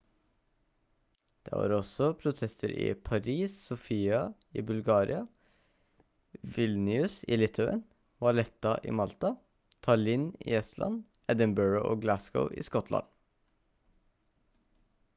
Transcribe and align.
det 1.47 1.57
var 1.57 1.73
også 1.79 2.05
protester 2.21 2.71
i 2.85 2.87
paris 3.09 3.57
sofia 3.65 4.21
i 4.61 4.63
bulgaria 4.69 5.19
vilnius 6.55 7.19
i 7.35 7.39
litauen 7.41 7.83
valetta 8.25 8.73
i 8.93 8.95
malta 9.01 9.31
tallinn 9.89 10.27
i 10.47 10.57
estland 10.63 11.21
edinburgh 11.35 11.89
og 11.91 12.03
glasgow 12.07 12.49
i 12.63 12.65
skottland 12.71 13.13